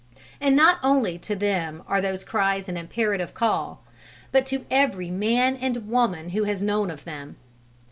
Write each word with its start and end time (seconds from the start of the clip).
And 0.41 0.55
not 0.55 0.79
only 0.81 1.19
to 1.19 1.35
them 1.35 1.83
are 1.87 2.01
those 2.01 2.23
cries 2.23 2.67
an 2.67 2.75
imperative 2.75 3.35
call, 3.35 3.83
but 4.31 4.47
to 4.47 4.65
every 4.71 5.11
man 5.11 5.55
and 5.55 5.87
woman 5.87 6.29
who 6.29 6.45
has 6.45 6.63
known 6.63 6.89
of 6.89 7.03
them. 7.05 7.35